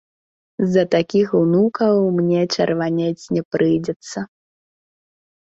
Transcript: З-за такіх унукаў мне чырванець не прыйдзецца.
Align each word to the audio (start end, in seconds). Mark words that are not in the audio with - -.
З-за 0.63 0.83
такіх 0.95 1.27
унукаў 1.39 1.93
мне 2.15 2.41
чырванець 2.57 3.25
не 3.37 3.43
прыйдзецца. 3.51 4.27